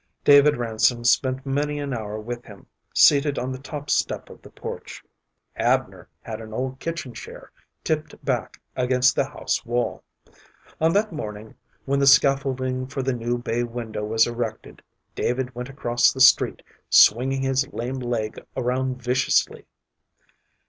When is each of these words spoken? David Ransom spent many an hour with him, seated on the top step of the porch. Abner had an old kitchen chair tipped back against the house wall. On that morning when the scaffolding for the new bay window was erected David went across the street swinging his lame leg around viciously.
David 0.23 0.57
Ransom 0.57 1.03
spent 1.03 1.45
many 1.45 1.77
an 1.77 1.93
hour 1.93 2.19
with 2.19 2.43
him, 2.45 2.65
seated 2.91 3.37
on 3.37 3.51
the 3.51 3.59
top 3.59 3.91
step 3.91 4.31
of 4.31 4.41
the 4.41 4.49
porch. 4.49 5.03
Abner 5.55 6.09
had 6.21 6.41
an 6.41 6.53
old 6.53 6.79
kitchen 6.79 7.13
chair 7.13 7.51
tipped 7.83 8.15
back 8.25 8.59
against 8.75 9.15
the 9.15 9.25
house 9.25 9.63
wall. 9.63 10.03
On 10.79 10.91
that 10.93 11.11
morning 11.13 11.53
when 11.85 11.99
the 11.99 12.07
scaffolding 12.07 12.87
for 12.87 13.03
the 13.03 13.13
new 13.13 13.37
bay 13.37 13.61
window 13.63 14.03
was 14.03 14.25
erected 14.25 14.81
David 15.13 15.53
went 15.53 15.69
across 15.69 16.11
the 16.11 16.19
street 16.19 16.63
swinging 16.89 17.43
his 17.43 17.67
lame 17.67 17.99
leg 17.99 18.43
around 18.57 19.03
viciously. 19.03 19.67